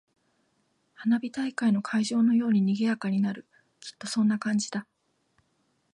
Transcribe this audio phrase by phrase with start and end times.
[0.95, 3.45] 花火大会の会場のように賑やかになる。
[3.81, 4.87] きっとそんな感じだ。